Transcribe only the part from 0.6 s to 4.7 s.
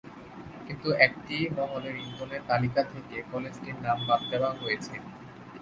কিন্তু একটি মহলের ইন্ধনে তালিকা থেকে কলেজটির নাম বাদ দেওয়া